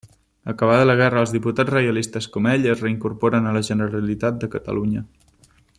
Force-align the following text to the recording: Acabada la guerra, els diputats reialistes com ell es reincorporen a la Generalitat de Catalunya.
Acabada 0.53 0.85
la 0.91 0.95
guerra, 1.01 1.19
els 1.25 1.33
diputats 1.35 1.73
reialistes 1.75 2.29
com 2.37 2.49
ell 2.55 2.65
es 2.73 2.81
reincorporen 2.87 3.51
a 3.51 3.53
la 3.59 3.65
Generalitat 3.69 4.45
de 4.45 4.51
Catalunya. 4.57 5.05